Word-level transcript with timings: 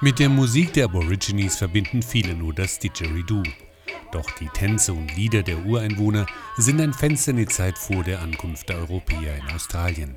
Mit 0.00 0.20
der 0.20 0.28
Musik 0.28 0.72
der 0.74 0.84
Aborigines 0.84 1.56
verbinden 1.56 2.02
viele 2.02 2.32
nur 2.32 2.54
das 2.54 2.78
Didgeridoo. 2.78 3.42
Doch 4.12 4.30
die 4.38 4.48
Tänze 4.48 4.92
und 4.92 5.16
Lieder 5.16 5.42
der 5.42 5.66
Ureinwohner 5.66 6.24
sind 6.56 6.80
ein 6.80 6.92
Fenster 6.92 7.32
in 7.32 7.38
die 7.38 7.46
Zeit 7.46 7.76
vor 7.76 8.04
der 8.04 8.22
Ankunft 8.22 8.68
der 8.68 8.78
Europäer 8.78 9.36
in 9.36 9.52
Australien. 9.52 10.16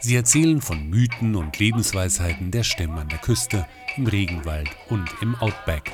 Sie 0.00 0.16
erzählen 0.16 0.60
von 0.60 0.90
Mythen 0.90 1.36
und 1.36 1.56
Lebensweisheiten 1.60 2.50
der 2.50 2.64
Stämme 2.64 3.00
an 3.00 3.08
der 3.10 3.20
Küste, 3.20 3.64
im 3.96 4.08
Regenwald 4.08 4.68
und 4.88 5.08
im 5.20 5.36
Outback. 5.36 5.92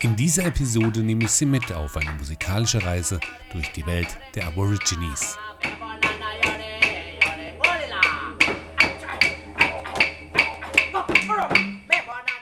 In 0.00 0.14
dieser 0.16 0.44
Episode 0.44 1.00
nehme 1.00 1.24
ich 1.24 1.30
Sie 1.30 1.46
mit 1.46 1.72
auf 1.72 1.96
eine 1.96 2.12
musikalische 2.12 2.84
Reise 2.84 3.20
durch 3.54 3.72
die 3.72 3.86
Welt 3.86 4.18
der 4.34 4.46
Aborigines. 4.46 5.38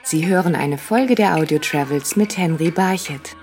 Sie 0.09 0.25
hören 0.25 0.55
eine 0.55 0.79
Folge 0.79 1.13
der 1.13 1.35
Audio 1.35 1.59
Travels 1.59 2.15
mit 2.15 2.35
Henry 2.35 2.71
Barchett. 2.71 3.35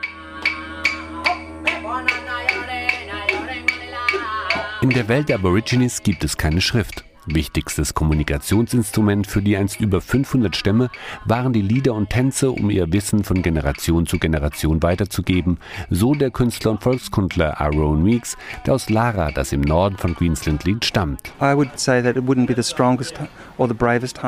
In 4.82 4.90
der 4.90 5.06
Welt 5.06 5.28
der 5.28 5.36
Aborigines 5.36 6.02
gibt 6.02 6.24
es 6.24 6.36
keine 6.36 6.60
Schrift. 6.60 7.05
Wichtigstes 7.26 7.92
Kommunikationsinstrument 7.94 9.26
für 9.26 9.42
die 9.42 9.56
einst 9.56 9.80
über 9.80 10.00
500 10.00 10.54
Stämme 10.54 10.90
waren 11.24 11.52
die 11.52 11.60
Lieder 11.60 11.94
und 11.94 12.08
Tänze, 12.08 12.52
um 12.52 12.70
ihr 12.70 12.92
Wissen 12.92 13.24
von 13.24 13.42
Generation 13.42 14.06
zu 14.06 14.18
Generation 14.18 14.80
weiterzugeben, 14.82 15.58
so 15.90 16.14
der 16.14 16.30
Künstler 16.30 16.70
und 16.70 16.84
Volkskundler 16.84 17.60
Aaron 17.60 18.04
Weeks, 18.04 18.36
der 18.64 18.74
aus 18.74 18.90
Lara, 18.90 19.32
das 19.32 19.52
im 19.52 19.62
Norden 19.62 19.96
von 19.96 20.14
Queensland 20.14 20.62
liegt, 20.64 20.84
stammt. 20.84 21.32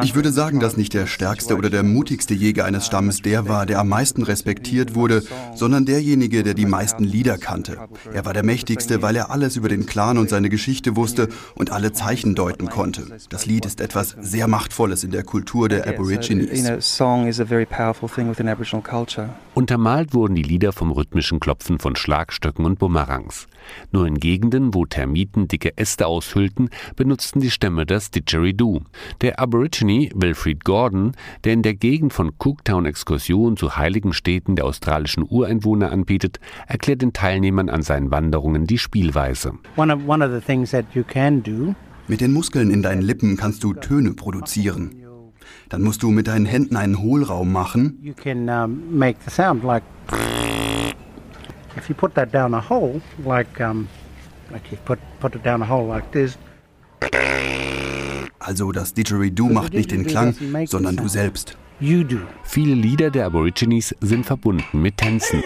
Ich 0.03 0.15
würde 0.15 0.33
sagen, 0.33 0.59
dass 0.59 0.77
nicht 0.77 0.93
der 0.93 1.07
stärkste 1.07 1.57
oder 1.57 1.71
der 1.71 1.85
mutigste 1.85 2.35
Jäger 2.35 2.65
eines 2.65 2.87
Stammes 2.87 3.23
der 3.23 3.47
war, 3.49 3.65
der 3.65 3.79
am 3.79 3.89
meisten 3.89 4.25
respektiert 4.25 4.97
wurde, 4.97 5.23
sondern 5.55 5.85
derjenige, 5.85 6.43
der 6.43 6.55
die 6.55 6.67
meisten 6.67 7.05
Lieder 7.05 7.39
kannte. 7.39 7.79
Er 8.13 8.25
war 8.25 8.33
der 8.33 8.45
mächtigste, 8.45 9.03
weil 9.03 9.15
er 9.15 9.31
alles 9.31 9.55
über 9.57 9.69
den 9.69 9.87
Clan 9.87 10.19
und 10.19 10.29
seine 10.29 10.49
Geschichte 10.49 10.97
wusste 10.97 11.29
und 11.55 11.71
alle 11.71 11.93
Zeichen 11.93 12.35
deuten 12.35 12.69
konnte 12.69 12.88
konnte. 12.93 13.19
Das 13.29 13.47
Lied 13.47 13.67
ist 13.67 13.81
etwas 13.81 14.17
sehr 14.21 14.49
Machtvolles 14.49 15.05
in 15.05 15.11
der 15.11 15.23
Kultur 15.23 15.69
der 15.69 15.87
Aborigines. 15.87 16.51
Untermalt 19.55 20.15
wurden 20.15 20.35
die 20.35 20.43
Lieder 20.43 20.73
vom 20.73 20.93
rhythmischen 20.93 21.41
Klopfen 21.41 21.79
von 21.79 21.97
Schlagstöcken 21.97 22.65
und 22.65 22.79
Bumerangs. 22.79 23.47
Nur 23.93 24.07
in 24.07 24.19
Gegenden, 24.19 24.73
wo 24.73 24.87
Termiten 24.87 25.49
dicke 25.49 25.77
Äste 25.77 26.07
aushüllten, 26.07 26.71
benutzten 26.97 27.41
die 27.41 27.51
Stämme 27.51 27.85
das 27.85 28.11
Didgeridoo. 28.11 28.81
Der 29.21 29.39
Aborigine 29.41 30.11
Wilfried 30.15 30.65
Gordon, 30.65 31.13
der 31.45 31.53
in 31.53 31.63
der 31.63 31.75
Gegend 31.75 32.13
von 32.13 32.33
Cooktown 32.39 32.87
Exkursionen 32.87 33.57
zu 33.57 33.77
heiligen 33.77 34.13
Städten 34.13 34.57
der 34.57 34.65
australischen 34.65 35.25
Ureinwohner 35.29 35.93
anbietet, 35.93 36.41
erklärt 36.67 37.03
den 37.03 37.13
Teilnehmern 37.13 37.69
an 37.69 37.83
seinen 37.83 38.11
Wanderungen 38.11 38.67
die 38.67 38.79
Spielweise. 38.79 39.53
One 39.77 39.95
of, 39.95 40.07
one 40.07 40.25
of 40.25 40.31
mit 42.09 42.21
den 42.21 42.33
Muskeln 42.33 42.71
in 42.71 42.83
deinen 42.83 43.03
Lippen 43.03 43.37
kannst 43.37 43.63
du 43.65 43.75
Töne 43.75 44.15
produzieren. 44.15 44.91
Dann 45.69 45.83
musst 45.83 46.03
du 46.03 46.11
mit 46.11 46.27
deinen 46.27 46.47
Händen 46.47 46.77
einen 46.77 46.99
Hohlraum 46.99 47.53
machen. 47.53 47.99
You 48.03 48.15
can 48.15 48.47
make 48.91 49.19
the 49.25 49.31
sound 49.31 49.63
like 49.65 49.83
if 51.77 51.89
you 51.89 51.95
put 51.95 52.15
that 52.15 52.33
down 52.33 52.55
a 52.55 52.69
hole 52.69 53.01
like 53.25 53.59
like 53.59 54.71
you 54.71 54.79
put 54.85 54.99
put 55.21 55.35
it 55.35 55.45
down 55.45 55.63
a 55.63 55.69
hole 55.69 55.87
like 55.89 56.11
this. 56.13 56.39
Also 58.39 58.73
das 58.73 58.95
Didgeridoo 58.95 59.49
macht 59.49 59.75
nicht 59.75 59.91
den 59.91 60.07
Klang, 60.07 60.35
sondern 60.67 60.97
du 60.97 61.09
selbst. 61.09 61.59
Viele 62.45 62.75
Lieder 62.75 63.11
der 63.11 63.27
Aborigines 63.27 63.95
sind 64.01 64.25
verbunden 64.25 64.81
mit 64.81 64.97
Tänzen. 64.97 65.43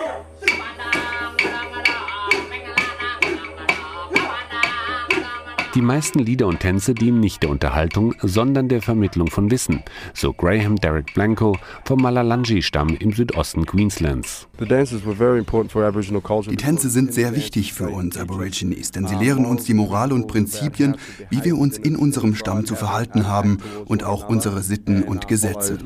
Die 5.74 5.80
meisten 5.80 6.18
Lieder 6.18 6.48
und 6.48 6.60
Tänze 6.60 6.92
dienen 6.92 7.20
nicht 7.20 7.42
der 7.42 7.48
Unterhaltung, 7.48 8.14
sondern 8.20 8.68
der 8.68 8.82
Vermittlung 8.82 9.28
von 9.28 9.50
Wissen, 9.50 9.82
so 10.12 10.34
Graham 10.34 10.76
Derek 10.76 11.14
Blanco 11.14 11.56
vom 11.86 12.02
Malalanji-Stamm 12.02 12.94
im 13.00 13.12
Südosten 13.12 13.64
Queenslands. 13.64 14.48
Die 14.58 16.56
Tänze 16.56 16.90
sind 16.90 17.14
sehr 17.14 17.34
wichtig 17.34 17.72
für 17.72 17.88
uns 17.88 18.18
Aborigines, 18.18 18.90
denn 18.90 19.06
sie 19.06 19.14
lehren 19.14 19.46
uns 19.46 19.64
die 19.64 19.72
Moral 19.72 20.12
und 20.12 20.28
Prinzipien, 20.28 20.96
wie 21.30 21.42
wir 21.42 21.56
uns 21.56 21.78
in 21.78 21.96
unserem 21.96 22.34
Stamm 22.34 22.66
zu 22.66 22.74
verhalten 22.74 23.26
haben 23.26 23.56
und 23.86 24.04
auch 24.04 24.28
unsere 24.28 24.60
Sitten 24.60 25.02
und 25.04 25.26
Gesetze. 25.26 25.78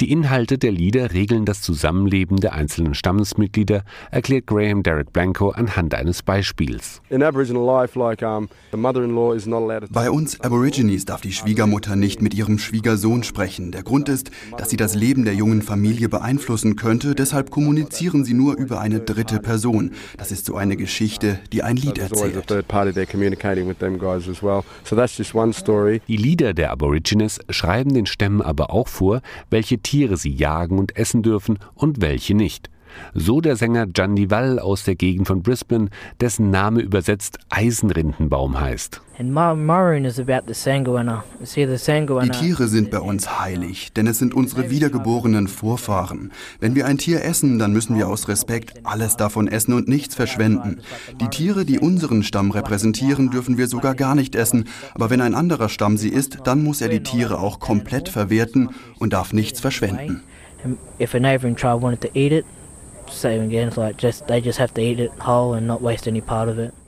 Die 0.00 0.10
Inhalte 0.10 0.58
der 0.58 0.72
Lieder 0.72 1.12
regeln 1.12 1.44
das 1.44 1.62
Zusammenleben 1.62 2.38
der 2.38 2.54
einzelnen 2.54 2.94
Stammesmitglieder, 2.94 3.84
erklärt 4.10 4.46
Graham 4.46 4.82
Derek 4.82 5.12
Blanco 5.12 5.50
anhand 5.50 5.94
eines 5.94 6.24
Beispiels. 6.24 7.00
Bei 9.90 10.10
uns 10.10 10.40
Aborigines 10.40 11.04
darf 11.04 11.20
die 11.20 11.32
Schwiegermutter 11.32 11.96
nicht 11.96 12.22
mit 12.22 12.34
ihrem 12.34 12.58
Schwiegersohn 12.58 13.22
sprechen. 13.22 13.72
Der 13.72 13.82
Grund 13.82 14.08
ist, 14.08 14.30
dass 14.56 14.70
sie 14.70 14.76
das 14.76 14.94
Leben 14.94 15.24
der 15.24 15.34
jungen 15.34 15.62
Familie 15.62 16.08
beeinflussen 16.08 16.76
könnte. 16.76 17.14
Deshalb 17.14 17.50
kommunizieren 17.50 18.24
sie 18.24 18.34
nur 18.34 18.56
über 18.56 18.80
eine 18.80 19.00
dritte 19.00 19.40
Person. 19.40 19.92
Das 20.16 20.32
ist 20.32 20.46
so 20.46 20.56
eine 20.56 20.76
Geschichte, 20.76 21.38
die 21.52 21.62
ein 21.62 21.76
Lied 21.76 21.98
erzählt. 21.98 22.44
Die 26.08 26.16
Lieder 26.16 26.54
der 26.54 26.70
Aborigines 26.70 27.40
schreiben 27.50 27.94
den 27.94 28.06
Stämmen 28.06 28.42
aber 28.42 28.70
auch 28.70 28.88
vor, 28.88 29.20
welche 29.50 29.78
Tiere 29.78 30.16
sie 30.16 30.32
jagen 30.32 30.78
und 30.78 30.96
essen 30.96 31.22
dürfen 31.22 31.58
und 31.74 32.00
welche 32.00 32.34
nicht. 32.34 32.70
So 33.14 33.40
der 33.40 33.56
Sänger 33.56 33.86
Jandival 33.94 34.58
aus 34.58 34.84
der 34.84 34.94
Gegend 34.94 35.26
von 35.26 35.42
Brisbane, 35.42 35.88
dessen 36.20 36.50
Name 36.50 36.80
übersetzt 36.80 37.38
Eisenrindenbaum 37.50 38.60
heißt. 38.60 39.00
Die 39.20 39.24
Tiere 42.30 42.68
sind 42.68 42.90
bei 42.92 43.00
uns 43.00 43.40
heilig, 43.40 43.92
denn 43.92 44.06
es 44.06 44.18
sind 44.20 44.32
unsere 44.32 44.70
wiedergeborenen 44.70 45.48
Vorfahren. 45.48 46.30
Wenn 46.60 46.76
wir 46.76 46.86
ein 46.86 46.98
Tier 46.98 47.24
essen, 47.24 47.58
dann 47.58 47.72
müssen 47.72 47.96
wir 47.96 48.06
aus 48.08 48.28
Respekt 48.28 48.74
alles 48.84 49.16
davon 49.16 49.48
essen 49.48 49.72
und 49.72 49.88
nichts 49.88 50.14
verschwenden. 50.14 50.82
Die 51.20 51.26
Tiere, 51.28 51.64
die 51.64 51.80
unseren 51.80 52.22
Stamm 52.22 52.52
repräsentieren, 52.52 53.30
dürfen 53.30 53.58
wir 53.58 53.66
sogar 53.66 53.96
gar 53.96 54.14
nicht 54.14 54.36
essen, 54.36 54.68
aber 54.94 55.10
wenn 55.10 55.20
ein 55.20 55.34
anderer 55.34 55.68
Stamm 55.68 55.96
sie 55.96 56.10
isst, 56.10 56.38
dann 56.44 56.62
muss 56.62 56.80
er 56.80 56.88
die 56.88 57.02
Tiere 57.02 57.40
auch 57.40 57.58
komplett 57.58 58.08
verwerten 58.08 58.70
und 59.00 59.12
darf 59.12 59.32
nichts 59.32 59.58
verschwenden. 59.58 60.22
If 61.00 61.14
a 61.14 61.20
neighboring 61.20 61.56
tribe 61.56 61.82
wanted 61.82 62.00
to 62.02 62.08
eat 62.14 62.32
it, 62.32 62.44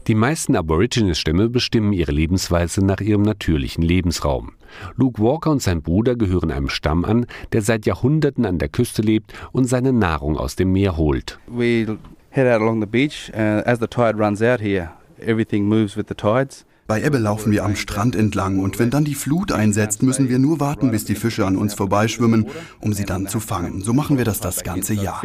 die 0.06 0.14
meisten 0.14 0.56
Aborigines-Stämme 0.56 1.48
bestimmen 1.48 1.92
ihre 1.92 2.12
Lebensweise 2.12 2.84
nach 2.84 3.00
ihrem 3.00 3.22
natürlichen 3.22 3.82
Lebensraum. 3.82 4.52
Luke 4.96 5.22
Walker 5.22 5.50
und 5.50 5.62
sein 5.62 5.82
Bruder 5.82 6.16
gehören 6.16 6.50
einem 6.50 6.68
Stamm 6.68 7.04
an, 7.04 7.26
der 7.52 7.62
seit 7.62 7.86
Jahrhunderten 7.86 8.44
an 8.46 8.58
der 8.58 8.68
Küste 8.68 9.02
lebt 9.02 9.32
und 9.52 9.66
seine 9.66 9.92
Nahrung 9.92 10.36
aus 10.36 10.56
dem 10.56 10.72
Meer 10.72 10.96
holt. 10.96 11.38
We 11.46 11.98
head 12.30 12.46
out 12.46 12.60
along 12.60 12.80
the 12.80 12.86
beach. 12.86 13.30
Uh, 13.34 13.62
as 13.64 13.78
the 13.78 13.86
tide 13.86 14.18
runs 14.18 14.42
out 14.42 14.60
here, 14.60 14.90
everything 15.20 15.64
moves 15.64 15.96
with 15.96 16.06
the 16.08 16.14
tides. 16.14 16.64
Bei 16.90 17.04
Ebbe 17.04 17.18
laufen 17.18 17.52
wir 17.52 17.64
am 17.64 17.76
Strand 17.76 18.16
entlang 18.16 18.58
und 18.58 18.80
wenn 18.80 18.90
dann 18.90 19.04
die 19.04 19.14
Flut 19.14 19.52
einsetzt, 19.52 20.02
müssen 20.02 20.28
wir 20.28 20.40
nur 20.40 20.58
warten, 20.58 20.90
bis 20.90 21.04
die 21.04 21.14
Fische 21.14 21.46
an 21.46 21.56
uns 21.56 21.72
vorbeischwimmen, 21.72 22.46
um 22.80 22.92
sie 22.92 23.04
dann 23.04 23.28
zu 23.28 23.38
fangen. 23.38 23.80
So 23.80 23.92
machen 23.92 24.18
wir 24.18 24.24
das 24.24 24.40
das 24.40 24.64
ganze 24.64 24.94
Jahr. 24.94 25.20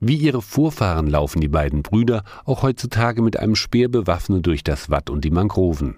Wie 0.00 0.16
ihre 0.16 0.42
Vorfahren 0.42 1.06
laufen 1.08 1.40
die 1.40 1.48
beiden 1.48 1.82
Brüder 1.82 2.24
auch 2.44 2.62
heutzutage 2.62 3.22
mit 3.22 3.38
einem 3.38 3.54
Speer 3.54 3.88
bewaffnet 3.88 4.46
durch 4.46 4.64
das 4.64 4.90
Watt 4.90 5.08
und 5.10 5.24
die 5.24 5.30
Mangroven. 5.30 5.96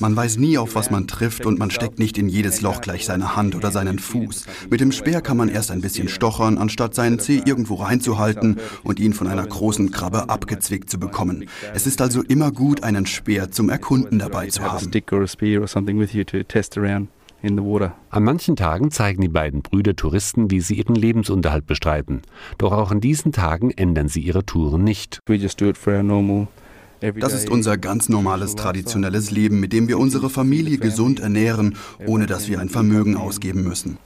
Man 0.00 0.16
weiß 0.16 0.38
nie, 0.38 0.58
auf 0.58 0.74
was 0.74 0.90
man 0.90 1.06
trifft 1.06 1.44
und 1.44 1.58
man 1.58 1.70
steckt 1.70 1.98
nicht 1.98 2.18
in 2.18 2.28
jedes 2.28 2.60
Loch 2.62 2.80
gleich 2.80 3.04
seine 3.04 3.36
Hand 3.36 3.54
oder 3.54 3.70
seinen 3.70 3.98
Fuß. 3.98 4.46
Mit 4.70 4.80
dem 4.80 4.92
Speer 4.92 5.20
kann 5.20 5.36
man 5.36 5.48
erst 5.48 5.70
ein 5.70 5.80
bisschen 5.80 6.08
stochern, 6.08 6.58
anstatt 6.58 6.94
seinen 6.94 7.18
Zeh 7.18 7.42
irgendwo 7.44 7.74
reinzuhalten 7.74 8.58
und 8.84 9.00
ihn 9.00 9.12
von 9.12 9.26
einer 9.26 9.46
großen 9.46 9.90
Krabbe 9.90 10.28
abgezwickt 10.28 10.88
zu 10.88 10.98
bekommen. 10.98 11.48
Es 11.74 11.86
ist 11.86 12.00
also 12.00 12.22
immer 12.22 12.52
gut, 12.52 12.82
einen 12.84 13.06
Speer 13.06 13.50
zum 13.50 13.70
Erkunden 13.70 14.18
dabei 14.18 14.48
zu 14.48 14.62
haben. 14.62 14.90
An 18.10 18.24
manchen 18.24 18.56
Tagen 18.56 18.90
zeigen 18.90 19.20
die 19.20 19.28
beiden 19.28 19.62
Brüder 19.62 19.96
Touristen, 19.96 20.50
wie 20.50 20.60
sie 20.60 20.74
ihren 20.74 20.94
Lebensunterhalt 20.94 21.66
bestreiten. 21.66 22.22
Doch 22.58 22.72
auch 22.72 22.90
an 22.90 23.00
diesen 23.00 23.32
Tagen 23.32 23.70
ändern 23.70 24.08
sie 24.08 24.20
ihre 24.20 24.44
Touren 24.46 24.84
nicht. 24.84 25.20
Das 27.18 27.32
ist 27.32 27.50
unser 27.50 27.78
ganz 27.78 28.08
normales 28.08 28.54
traditionelles 28.54 29.32
Leben, 29.32 29.58
mit 29.58 29.72
dem 29.72 29.88
wir 29.88 29.98
unsere 29.98 30.30
Familie 30.30 30.78
gesund 30.78 31.18
ernähren, 31.18 31.74
ohne 32.06 32.26
dass 32.26 32.48
wir 32.48 32.60
ein 32.60 32.68
Vermögen 32.68 33.16
ausgeben 33.16 33.64
müssen. 33.64 33.98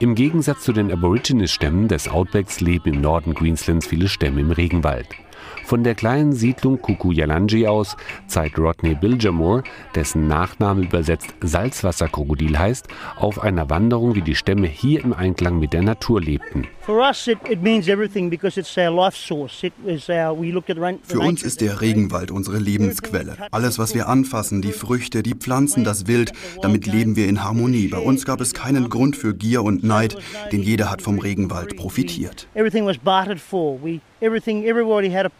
Im 0.00 0.14
Gegensatz 0.14 0.62
zu 0.62 0.72
den 0.74 0.92
Aborigines-Stämmen 0.92 1.88
des 1.88 2.08
Outbacks 2.08 2.60
leben 2.60 2.92
im 2.92 3.00
Norden 3.00 3.34
Queenslands 3.34 3.86
viele 3.86 4.08
Stämme 4.08 4.42
im 4.42 4.50
Regenwald. 4.50 5.06
Von 5.64 5.82
der 5.82 5.94
kleinen 5.94 6.34
Siedlung 6.34 6.80
Kukuyalanji 6.80 7.66
aus 7.66 7.96
zeigt 8.26 8.58
Rodney 8.58 8.94
Bilgermore, 8.94 9.62
dessen 9.94 10.28
Nachname 10.28 10.82
übersetzt 10.82 11.34
Salzwasserkrokodil 11.40 12.58
heißt, 12.58 12.88
auf 13.16 13.40
einer 13.42 13.70
Wanderung, 13.70 14.14
wie 14.14 14.20
die 14.20 14.34
Stämme 14.34 14.66
hier 14.66 15.02
im 15.02 15.14
Einklang 15.14 15.58
mit 15.58 15.72
der 15.72 15.82
Natur 15.82 16.20
lebten. 16.20 16.66
Für 16.82 16.92
uns 21.20 21.42
ist 21.42 21.60
der 21.60 21.80
Regenwald 21.80 22.30
unsere 22.30 22.58
Lebensquelle. 22.58 23.36
Alles, 23.50 23.78
was 23.78 23.94
wir 23.94 24.08
anfassen, 24.08 24.60
die 24.60 24.72
Früchte, 24.72 25.22
die 25.22 25.34
Pflanzen, 25.34 25.82
das 25.82 26.06
Wild, 26.06 26.32
damit 26.60 26.86
leben 26.86 27.16
wir 27.16 27.26
in 27.26 27.42
Harmonie. 27.42 27.88
Bei 27.88 27.98
uns 27.98 28.26
gab 28.26 28.42
es 28.42 28.52
keinen 28.52 28.90
Grund 28.90 29.16
für 29.16 29.34
Gier 29.34 29.62
und 29.62 29.82
Neid, 29.82 30.18
denn 30.52 30.60
jeder 30.60 30.90
hat 30.90 31.00
vom 31.00 31.18
Regenwald 31.18 31.76
profitiert. 31.76 32.48
Everything 32.54 32.84
was 32.84 32.98
bartered 32.98 33.40
for. 33.40 33.82
We, 33.82 34.00
everything, 34.20 34.64
everybody 34.64 35.10
had 35.10 35.26
a 35.26 35.30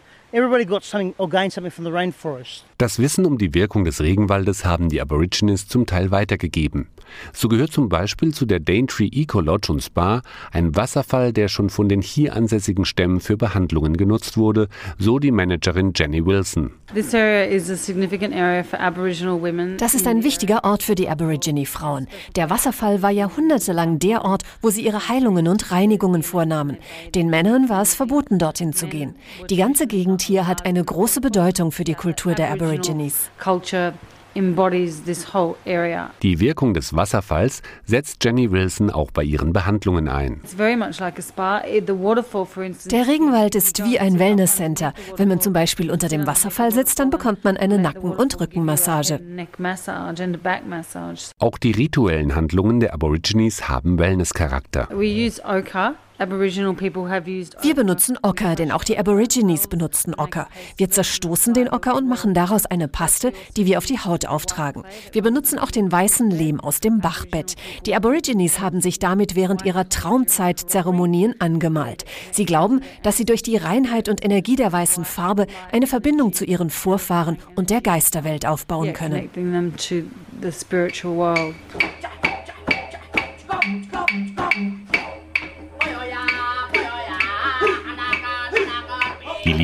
das 2.79 2.99
Wissen 2.99 3.25
um 3.25 3.39
die 3.39 3.55
Wirkung 3.55 3.85
des 3.85 4.01
Regenwaldes 4.01 4.65
haben 4.65 4.89
die 4.89 5.01
Aborigines 5.01 5.69
zum 5.69 5.87
Teil 5.87 6.11
weitergegeben. 6.11 6.89
So 7.33 7.49
gehört 7.49 7.73
zum 7.73 7.89
Beispiel 7.89 8.33
zu 8.33 8.47
der 8.47 8.61
Daintree 8.61 9.09
Eco 9.13 9.41
Lodge 9.41 9.73
und 9.73 9.83
Spa 9.83 10.23
ein 10.53 10.77
Wasserfall, 10.77 11.33
der 11.33 11.49
schon 11.49 11.71
von 11.71 11.89
den 11.89 12.03
hier 12.03 12.35
ansässigen 12.35 12.85
Stämmen 12.85 13.21
für 13.21 13.37
Behandlungen 13.37 13.97
genutzt 13.97 14.37
wurde, 14.37 14.69
so 14.99 15.19
die 15.19 15.31
Managerin 15.31 15.93
Jenny 15.95 16.25
Wilson. 16.25 16.73
Das 19.79 19.95
ist 19.95 20.07
ein 20.07 20.23
wichtiger 20.23 20.65
Ort 20.65 20.83
für 20.83 20.95
die 20.95 21.09
Aborigine-Frauen. 21.09 22.07
Der 22.37 22.51
Wasserfall 22.51 23.03
war 23.03 23.11
jahrhundertelang 23.11 23.99
der 23.99 24.25
Ort, 24.25 24.43
wo 24.61 24.71
sie 24.71 24.85
ihre 24.85 25.09
Heilungen 25.09 25.49
und 25.49 25.71
Reinigungen 25.71 26.23
vornahmen. 26.23 26.79
Den 27.15 27.31
Männern 27.31 27.69
war 27.69 27.83
es 27.83 27.95
verboten, 27.95 28.39
dorthin 28.39 28.73
zu 28.73 28.87
gehen. 28.87 29.15
Die 29.51 29.57
ganze 29.57 29.87
Gegend 29.87 30.23
hier 30.23 30.47
hat 30.47 30.67
eine 30.67 30.85
große 30.85 31.21
Bedeutung 31.21 31.73
für 31.73 31.85
die 31.85 31.95
Kultur 31.95 32.35
der 32.35 32.51
Aborigines. 32.51 33.31
Die 36.23 36.41
Wirkung 36.41 36.75
des 36.75 36.97
Wasserfalls 36.97 37.63
setzt 37.85 38.25
Jenny 38.25 38.51
Wilson 38.51 38.91
auch 38.91 39.11
bei 39.11 39.23
ihren 39.23 39.53
Behandlungen 39.53 40.09
ein. 40.09 40.41
Der 42.91 43.07
Regenwald 43.07 43.55
ist 43.55 43.85
wie 43.85 43.99
ein 43.99 44.19
Wellnesscenter. 44.19 44.93
Wenn 45.17 45.29
man 45.29 45.41
zum 45.41 45.53
Beispiel 45.53 45.91
unter 45.91 46.09
dem 46.09 46.27
Wasserfall 46.27 46.73
sitzt, 46.73 46.99
dann 46.99 47.11
bekommt 47.11 47.45
man 47.45 47.57
eine 47.57 47.79
Nacken- 47.79 48.13
und 48.13 48.41
Rückenmassage. 48.41 49.21
Auch 51.39 51.59
die 51.59 51.73
rituellen 51.73 52.35
Handlungen 52.35 52.81
der 52.81 52.95
Aborigines 52.95 53.69
haben 53.69 53.99
Wellnesscharakter. 53.99 54.89
Wir 56.17 57.75
benutzen 57.75 58.19
Ocker, 58.23 58.55
denn 58.55 58.71
auch 58.71 58.85
die 58.85 58.97
Aborigines 58.97 59.67
benutzen 59.67 60.15
Ocker. 60.15 60.49
Wir 60.77 60.89
zerstoßen 60.89 61.55
den 61.55 61.69
Ocker 61.69 61.97
und 61.97 62.09
machen 62.09 62.35
daraus 62.35 62.67
eine 62.67 62.87
Paste, 62.87 63.33
die 63.57 63.67
wir 63.67 63.79
auf 63.79 63.87
die 63.87 63.99
Haut 63.99 64.27
auftragen. 64.27 64.85
Wir 65.11 65.23
benutzen 65.23 65.59
auch 65.59 65.73
den 65.73 65.91
weißen 65.91 66.31
Lehm 66.31 66.61
aus 66.61 66.79
dem 66.79 67.01
Bachbett. 67.01 67.57
Die 67.85 67.97
Aborigines 67.97 68.61
haben 68.61 68.81
sich 68.81 69.01
damit 69.01 69.35
während 69.35 69.65
ihrer 69.65 69.89
Traumzeitzeremonien 69.89 71.41
angemalt. 71.41 72.05
Sie 72.31 72.45
glauben, 72.45 72.81
dass 73.03 73.17
sie 73.17 73.25
durch 73.25 73.43
die 73.43 73.57
Reinheit 73.57 74.09
und 74.09 74.25
Energie 74.25 74.55
der 74.55 74.73
weißen 74.73 75.05
Farbe 75.05 75.49
eine 75.73 75.89
Verbindung 75.89 76.33
zu 76.33 76.45
ihren 76.45 76.71
Vorfahren 76.71 77.39
und 77.57 77.71
der 77.71 77.81
Geisterwelt 77.81 78.47
aufbauen 78.47 78.93
können. 78.93 79.31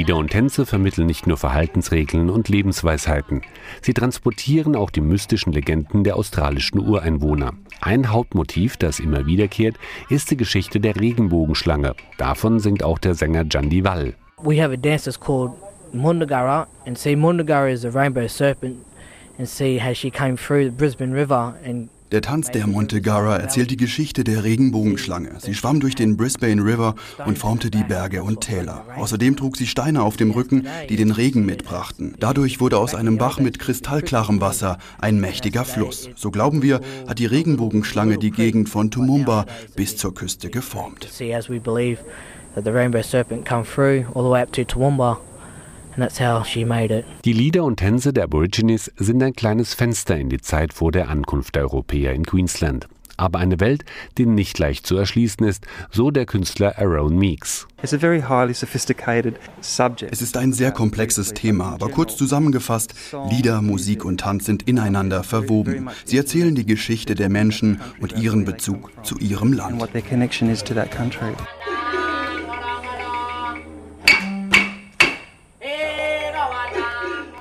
Lieder 0.01 0.17
und 0.17 0.31
Tänze 0.31 0.65
vermitteln 0.65 1.07
nicht 1.07 1.27
nur 1.27 1.37
Verhaltensregeln 1.37 2.31
und 2.31 2.49
Lebensweisheiten. 2.49 3.43
Sie 3.83 3.93
transportieren 3.93 4.75
auch 4.75 4.89
die 4.89 5.03
mystischen 5.03 5.53
Legenden 5.53 6.05
der 6.05 6.17
australischen 6.17 6.81
Ureinwohner. 6.81 7.53
Ein 7.83 8.11
Hauptmotiv, 8.11 8.79
das 8.79 8.99
immer 8.99 9.27
wiederkehrt, 9.27 9.77
ist 10.09 10.31
die 10.31 10.39
Geschichte 10.39 10.81
der 10.81 10.99
Regenbogenschlange. 10.99 11.95
Davon 12.17 12.61
singt 12.61 12.83
auch 12.83 12.99
der 12.99 13.15
Sänger 13.15 13.45
Jandi 13.51 13.85
Wall. 13.85 14.15
We 14.43 14.63
have 14.63 14.73
a 14.73 14.77
dance 14.79 15.05
that's 15.05 15.21
called 15.21 15.53
Mundagara 15.93 16.67
and 16.87 16.97
say 16.97 17.15
Mundagara 17.15 17.71
is 17.71 17.85
a 17.85 17.91
rainbow 17.91 18.27
serpent 18.27 18.79
and 19.37 19.47
say 19.47 19.79
how 19.79 19.93
she 19.93 20.11
came 20.11 20.39
through 20.39 20.65
the 20.65 20.71
Brisbane 20.71 21.13
River 21.13 21.57
and 21.63 21.91
der 22.13 22.23
Tanz 22.23 22.51
der 22.51 22.67
Montegara 22.67 23.37
erzählt 23.37 23.71
die 23.71 23.77
Geschichte 23.77 24.25
der 24.25 24.45
Regenbogenschlange. 24.45 25.39
Sie 25.39 25.55
schwamm 25.55 25.81
durch 25.81 25.95
den 25.95 26.17
Brisbane 26.17 26.63
River 26.63 26.95
und 27.25 27.39
formte 27.39 27.71
die 27.71 27.85
Berge 27.85 28.23
und 28.23 28.41
Täler. 28.41 28.85
Außerdem 28.97 29.37
trug 29.37 29.57
sie 29.57 29.67
Steine 29.67 30.03
auf 30.03 30.17
dem 30.17 30.31
Rücken, 30.31 30.67
die 30.89 30.97
den 30.97 31.11
Regen 31.11 31.47
mitbrachten. 31.47 32.17
Dadurch 32.19 32.61
wurde 32.61 32.79
aus 32.79 32.95
einem 32.95 33.19
Bach 33.19 33.39
mit 33.39 33.59
kristallklarem 33.59 34.41
Wasser 34.41 34.79
ein 34.99 35.21
mächtiger 35.21 35.65
Fluss. 35.65 36.11
So 36.17 36.31
glauben 36.31 36.63
wir, 36.63 36.81
hat 37.07 37.19
die 37.19 37.27
Regenbogenschlange 37.27 38.19
die 38.19 38.31
Gegend 38.31 38.69
von 38.69 38.91
Tumumba 38.91 39.47
bis 39.77 39.97
zur 39.97 40.15
Küste 40.15 40.51
geformt. 40.51 41.09
That 42.57 42.65
the 42.65 42.73
rainbow 42.73 43.01
serpent 43.01 43.47
come 43.47 43.63
through 43.63 44.07
all 44.13 44.25
the 44.25 44.29
way 44.29 44.43
up 44.43 44.51
to 44.55 44.63
Toowoomba 44.63 45.19
die 47.25 47.33
Lieder 47.33 47.65
und 47.65 47.77
Tänze 47.77 48.13
der 48.13 48.25
Aborigines 48.25 48.93
sind 48.97 49.23
ein 49.23 49.33
kleines 49.33 49.75
Fenster 49.75 50.17
in 50.17 50.29
die 50.29 50.41
Zeit 50.41 50.73
vor 50.73 50.93
der 50.93 51.09
Ankunft 51.09 51.55
der 51.57 51.63
Europäer 51.63 52.13
in 52.13 52.25
Queensland. 52.25 52.89
Aber 53.17 53.39
eine 53.39 53.61
Welt, 53.61 53.85
die 54.17 54.25
nicht 54.25 54.59
leicht 54.59 54.87
zu 54.87 54.97
erschließen 54.97 55.47
ist, 55.47 55.67
so 55.91 56.11
der 56.11 56.25
Künstler 56.25 56.79
Aaron 56.79 57.19
Meeks. 57.19 57.67
Es 60.11 60.23
ist 60.23 60.39
ein 60.39 60.55
sehr 60.55 60.73
komplexes 60.73 61.35
Thema, 61.35 61.75
aber 61.75 61.91
kurz 61.91 62.17
zusammengefasst, 62.17 62.95
Lieder, 63.29 63.61
Musik 63.61 64.07
und 64.07 64.21
Tanz 64.21 64.47
sind 64.47 64.63
ineinander 64.67 65.23
verwoben. 65.23 65.91
Sie 66.07 66.17
erzählen 66.17 66.55
die 66.55 66.65
Geschichte 66.65 67.15
der 67.15 67.29
Menschen 67.29 67.83
und 68.01 68.17
ihren 68.17 68.47
Bezug 68.47 68.91
zu 69.03 69.19
ihrem 69.19 69.53
Land. 69.53 69.83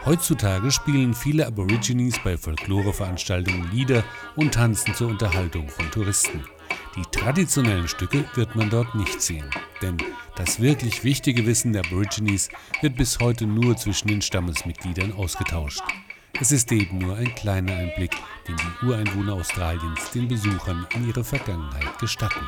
Heutzutage 0.09 0.71
spielen 0.71 1.13
viele 1.13 1.45
Aborigines 1.45 2.17
bei 2.23 2.35
Folkloreveranstaltungen 2.35 3.69
Lieder 3.71 4.03
und 4.35 4.55
tanzen 4.55 4.95
zur 4.95 5.07
Unterhaltung 5.07 5.69
von 5.69 5.91
Touristen. 5.91 6.43
Die 6.95 7.03
traditionellen 7.11 7.87
Stücke 7.87 8.25
wird 8.33 8.55
man 8.55 8.71
dort 8.71 8.95
nicht 8.95 9.21
sehen, 9.21 9.47
denn 9.83 9.97
das 10.35 10.59
wirklich 10.59 11.03
wichtige 11.03 11.45
Wissen 11.45 11.73
der 11.73 11.85
Aborigines 11.85 12.49
wird 12.81 12.95
bis 12.95 13.19
heute 13.19 13.45
nur 13.45 13.77
zwischen 13.77 14.07
den 14.07 14.23
Stammesmitgliedern 14.23 15.13
ausgetauscht. 15.13 15.83
Es 16.41 16.51
ist 16.51 16.71
eben 16.71 16.97
nur 16.97 17.15
ein 17.15 17.35
kleiner 17.35 17.75
Einblick, 17.75 18.15
den 18.47 18.55
die 18.55 18.87
Ureinwohner 18.87 19.33
Australiens 19.33 20.09
den 20.09 20.27
Besuchern 20.27 20.87
in 20.95 21.07
ihre 21.07 21.23
Vergangenheit 21.23 21.99
gestatten. 21.99 22.47